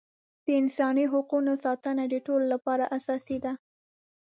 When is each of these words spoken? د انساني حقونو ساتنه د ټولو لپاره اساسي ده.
د 0.45 0.47
انساني 0.61 1.05
حقونو 1.13 1.51
ساتنه 1.63 2.03
د 2.09 2.15
ټولو 2.27 2.45
لپاره 2.53 2.91
اساسي 2.97 3.37
ده. 3.45 3.53